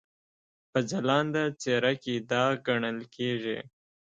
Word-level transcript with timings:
په 0.71 0.79
ځلانده 0.91 1.43
څېره 1.61 1.93
کې 2.03 2.15
داغ 2.31 2.53
ګڼل 2.67 2.99
کېږي. 3.15 3.59